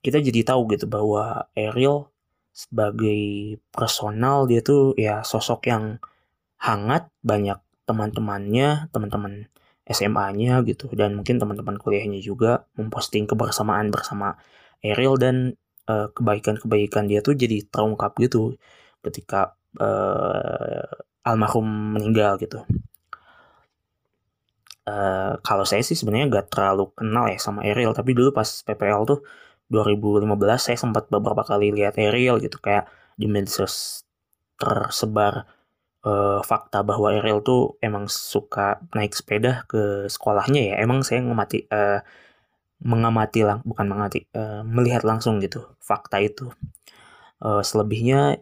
Kita 0.02 0.18
jadi 0.18 0.42
tahu 0.46 0.70
gitu 0.74 0.86
bahwa 0.90 1.46
Ariel 1.54 2.10
sebagai 2.56 3.20
personal 3.68 4.48
dia 4.48 4.64
tuh 4.64 4.96
ya 4.96 5.20
sosok 5.20 5.68
yang 5.68 5.84
hangat 6.56 7.12
banyak 7.20 7.60
teman-temannya 7.84 8.88
teman-teman 8.90 9.46
SMA-nya 9.86 10.64
gitu 10.66 10.90
dan 10.96 11.14
mungkin 11.14 11.38
teman-teman 11.38 11.78
kuliahnya 11.78 12.18
juga 12.18 12.66
memposting 12.74 13.28
kebersamaan 13.30 13.92
bersama 13.94 14.34
Ariel 14.82 15.14
dan 15.20 15.36
uh, 15.86 16.10
kebaikan-kebaikan 16.10 17.06
dia 17.06 17.22
tuh 17.22 17.38
jadi 17.38 17.62
terungkap 17.70 18.18
gitu. 18.18 18.58
Ketika 19.04 19.54
uh, 19.80 20.84
almarhum 21.26 21.96
meninggal 21.96 22.38
gitu. 22.40 22.62
Uh, 24.86 25.34
kalau 25.42 25.66
saya 25.66 25.82
sih 25.82 25.98
sebenarnya 25.98 26.30
gak 26.30 26.54
terlalu 26.54 26.94
kenal 26.94 27.26
ya 27.26 27.42
sama 27.42 27.66
Ariel 27.66 27.90
tapi 27.90 28.14
dulu 28.14 28.30
pas 28.30 28.46
PPL 28.46 29.02
tuh 29.02 29.18
2015 29.66 30.30
saya 30.62 30.78
sempat 30.78 31.10
beberapa 31.10 31.42
kali 31.42 31.74
lihat 31.74 31.98
Ariel 31.98 32.38
gitu 32.38 32.62
kayak 32.62 32.86
di 33.18 33.26
medsos 33.26 34.06
tersebar 34.54 35.50
uh, 36.06 36.38
fakta 36.46 36.86
bahwa 36.86 37.10
Ariel 37.10 37.42
tuh 37.42 37.74
emang 37.82 38.06
suka 38.06 38.78
naik 38.94 39.10
sepeda 39.18 39.66
ke 39.66 40.06
sekolahnya 40.06 40.62
ya 40.70 40.74
emang 40.78 41.02
saya 41.02 41.26
ngamati 41.26 41.66
uh, 41.66 42.00
mengamati 42.78 43.40
lang 43.42 43.64
bukan 43.66 43.90
mengamati 43.90 44.30
uh, 44.38 44.62
melihat 44.62 45.02
langsung 45.02 45.42
gitu 45.42 45.66
fakta 45.82 46.22
itu 46.22 46.52
uh, 47.42 47.64
selebihnya 47.64 48.38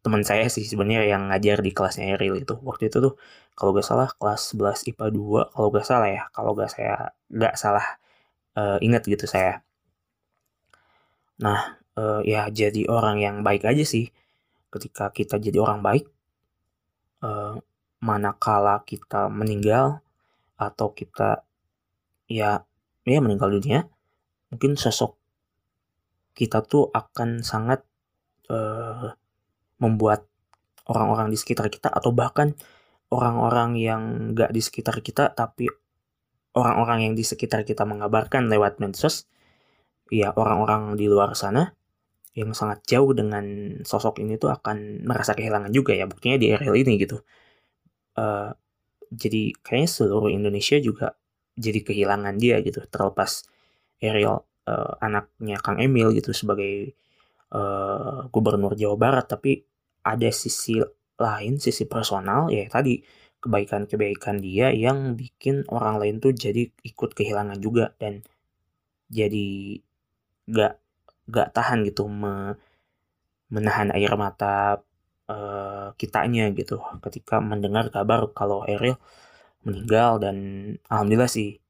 teman 0.00 0.22
saya 0.24 0.48
sih 0.48 0.64
sebenarnya 0.64 1.04
yang 1.12 1.28
ngajar 1.28 1.60
di 1.60 1.70
kelasnya 1.76 2.16
Ariel 2.16 2.40
itu 2.40 2.56
waktu 2.64 2.88
itu 2.88 2.98
tuh 3.04 3.14
kalau 3.58 3.76
gak 3.76 3.84
salah 3.84 4.08
kelas 4.16 4.56
11 4.56 4.88
IPA 4.96 5.06
2 5.12 5.52
kalau 5.52 5.68
gak 5.74 5.86
salah 5.86 6.08
ya 6.08 6.22
kalau 6.32 6.56
gak 6.56 6.70
saya 6.72 7.12
gak 7.28 7.54
salah 7.60 7.86
uh, 8.56 8.80
ingat 8.80 9.04
gitu 9.04 9.28
saya 9.28 9.60
Nah, 11.40 11.80
uh, 11.96 12.20
ya 12.22 12.46
jadi 12.52 12.84
orang 12.86 13.16
yang 13.24 13.36
baik 13.40 13.64
aja 13.64 13.84
sih. 13.84 14.12
Ketika 14.70 15.10
kita 15.10 15.40
jadi 15.40 15.58
orang 15.64 15.80
baik, 15.80 16.04
uh, 17.24 17.56
manakala 18.04 18.84
kita 18.84 19.32
meninggal 19.32 20.04
atau 20.60 20.92
kita 20.92 21.42
ya 22.28 22.62
ya 23.08 23.18
meninggal 23.24 23.50
dunia, 23.50 23.88
mungkin 24.52 24.76
sosok 24.76 25.16
kita 26.36 26.62
tuh 26.62 26.92
akan 26.92 27.42
sangat 27.42 27.82
uh, 28.52 29.16
membuat 29.80 30.28
orang-orang 30.86 31.32
di 31.32 31.38
sekitar 31.40 31.72
kita 31.72 31.90
atau 31.90 32.12
bahkan 32.14 32.54
orang-orang 33.10 33.74
yang 33.80 34.02
gak 34.36 34.54
di 34.54 34.62
sekitar 34.62 35.02
kita 35.02 35.34
tapi 35.34 35.66
orang-orang 36.54 37.10
yang 37.10 37.14
di 37.18 37.24
sekitar 37.26 37.66
kita 37.66 37.82
mengabarkan 37.86 38.46
lewat 38.46 38.78
medsos 38.78 39.26
ya 40.10 40.34
orang-orang 40.34 40.98
di 40.98 41.06
luar 41.06 41.34
sana 41.38 41.74
yang 42.34 42.54
sangat 42.54 42.86
jauh 42.86 43.10
dengan 43.10 43.78
sosok 43.82 44.22
ini 44.22 44.38
tuh 44.38 44.54
akan 44.54 45.02
merasa 45.02 45.34
kehilangan 45.34 45.74
juga 45.74 45.94
ya 45.98 46.06
buktinya 46.06 46.38
di 46.38 46.54
RL 46.54 46.74
ini 46.78 46.94
gitu. 47.02 47.18
Uh, 48.14 48.54
jadi 49.10 49.54
kayaknya 49.62 49.90
seluruh 49.90 50.30
Indonesia 50.30 50.78
juga 50.78 51.18
jadi 51.58 51.82
kehilangan 51.82 52.38
dia 52.38 52.62
gitu 52.62 52.86
terlepas 52.86 53.46
Ariel 53.98 54.46
uh, 54.70 54.92
anaknya 55.02 55.58
Kang 55.58 55.82
Emil 55.82 56.14
gitu 56.14 56.30
sebagai 56.30 56.94
uh, 57.50 58.30
gubernur 58.30 58.78
Jawa 58.78 58.94
Barat 58.94 59.26
tapi 59.26 59.66
ada 60.04 60.30
sisi 60.32 60.80
lain 61.20 61.60
sisi 61.60 61.84
personal 61.84 62.48
ya 62.48 62.64
tadi 62.68 63.04
kebaikan-kebaikan 63.40 64.40
dia 64.40 64.68
yang 64.72 65.16
bikin 65.16 65.64
orang 65.72 65.96
lain 66.00 66.16
tuh 66.20 66.32
jadi 66.36 66.68
ikut 66.84 67.16
kehilangan 67.16 67.56
juga 67.60 67.96
dan 67.96 68.20
jadi 69.08 69.80
gak 70.48 70.76
gak 71.30 71.48
tahan 71.56 71.88
gitu 71.88 72.04
me, 72.06 72.56
menahan 73.48 73.90
air 73.96 74.12
mata 74.14 74.84
uh, 75.30 75.94
kitanya 75.96 76.52
gitu. 76.52 76.78
Ketika 77.00 77.40
mendengar 77.40 77.88
kabar 77.88 78.28
kalau 78.36 78.62
Ariel 78.68 79.00
meninggal 79.64 80.20
dan 80.20 80.36
alhamdulillah 80.88 81.30
sih 81.30 81.60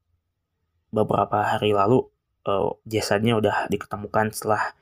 beberapa 0.91 1.43
hari 1.43 1.71
lalu 1.71 2.03
uh, 2.47 2.75
jasadnya 2.87 3.39
udah 3.39 3.67
diketemukan 3.71 4.31
setelah 4.35 4.75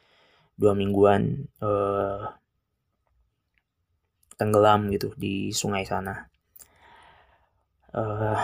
dua 0.59 0.73
mingguan 0.73 1.47
uh, 1.63 2.33
tenggelam 4.39 4.88
gitu 4.95 5.12
di 5.19 5.52
sungai 5.52 5.84
sana. 5.84 6.32
Uh, 7.91 8.39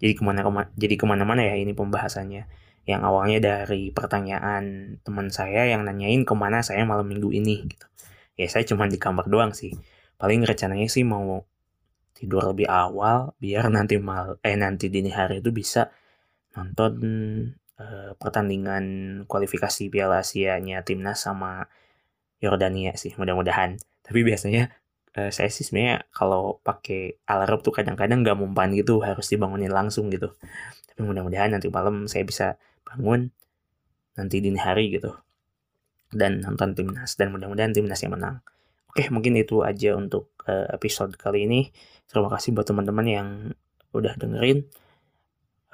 jadi 0.00 0.12
ke 0.18 0.22
mana 0.26 0.40
ke 0.42 0.50
mana 0.50 0.68
jadi 0.74 0.94
ke 0.96 1.04
mana-mana 1.06 1.42
ya 1.44 1.54
ini 1.60 1.76
pembahasannya 1.76 2.48
yang 2.84 3.00
awalnya 3.00 3.38
dari 3.40 3.88
pertanyaan 3.94 4.96
teman 5.00 5.28
saya 5.32 5.64
yang 5.68 5.84
nanyain 5.88 6.24
ke 6.26 6.34
mana 6.36 6.60
saya 6.60 6.84
malam 6.84 7.08
minggu 7.08 7.32
ini 7.32 7.64
gitu. 7.70 7.86
Ya 8.36 8.50
saya 8.50 8.66
cuma 8.66 8.90
di 8.90 8.98
kamar 9.00 9.30
doang 9.30 9.54
sih. 9.56 9.72
Paling 10.20 10.44
rencananya 10.44 10.88
sih 10.90 11.06
mau 11.06 11.46
tidur 12.14 12.44
lebih 12.52 12.68
awal 12.70 13.34
biar 13.42 13.68
nanti 13.72 13.98
mal 13.98 14.38
eh 14.44 14.54
nanti 14.54 14.86
dini 14.92 15.10
hari 15.10 15.42
itu 15.42 15.50
bisa 15.50 15.90
nonton 16.54 16.92
uh, 17.80 18.12
pertandingan 18.20 18.84
kualifikasi 19.26 19.90
Piala 19.90 20.22
Asia-nya 20.22 20.86
timnas 20.86 21.24
sama 21.26 21.66
Yordania 22.38 22.94
sih 23.00 23.16
mudah-mudahan. 23.16 23.80
Tapi 24.04 24.20
biasanya 24.20 24.70
uh, 25.16 25.30
saya 25.32 25.48
sih 25.48 25.64
sebenarnya 25.64 26.04
kalau 26.12 26.60
pakai 26.60 27.24
alarm 27.24 27.64
tuh 27.64 27.72
kadang-kadang 27.72 28.20
nggak 28.20 28.36
mempan 28.36 28.70
gitu 28.76 29.00
harus 29.00 29.26
dibangunin 29.32 29.72
langsung 29.72 30.12
gitu. 30.12 30.36
Tapi 30.92 31.00
mudah-mudahan 31.02 31.56
nanti 31.56 31.72
malam 31.72 32.06
saya 32.06 32.22
bisa 32.28 32.60
bangun 32.84 33.32
nanti 34.14 34.38
dini 34.38 34.60
hari 34.60 34.94
gitu 34.94 35.10
dan 36.14 36.40
nonton 36.40 36.78
timnas 36.78 37.18
dan 37.18 37.34
mudah-mudahan 37.34 37.74
timnas 37.74 37.98
yang 38.00 38.14
menang. 38.14 38.38
Oke, 38.94 39.10
mungkin 39.10 39.34
itu 39.34 39.66
aja 39.66 39.98
untuk 39.98 40.30
uh, 40.46 40.70
episode 40.70 41.18
kali 41.18 41.50
ini. 41.50 41.74
Terima 42.06 42.30
kasih 42.30 42.54
buat 42.54 42.70
teman-teman 42.70 43.06
yang 43.10 43.28
udah 43.90 44.14
dengerin. 44.14 44.70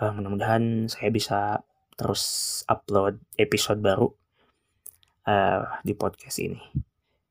Uh, 0.00 0.12
mudah-mudahan 0.16 0.88
saya 0.88 1.12
bisa 1.12 1.60
terus 2.00 2.64
upload 2.64 3.20
episode 3.36 3.84
baru 3.84 4.08
uh, 5.28 5.84
di 5.84 5.92
podcast 5.92 6.40
ini. 6.40 6.88